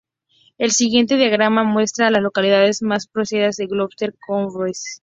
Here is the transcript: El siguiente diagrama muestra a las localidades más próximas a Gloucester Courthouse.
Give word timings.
El 0.57 0.71
siguiente 0.71 1.15
diagrama 1.15 1.63
muestra 1.63 2.07
a 2.07 2.09
las 2.09 2.23
localidades 2.23 2.81
más 2.81 3.05
próximas 3.05 3.59
a 3.59 3.65
Gloucester 3.67 4.15
Courthouse. 4.17 4.99